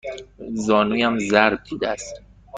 [0.65, 2.21] زانویم ضرب دیده است.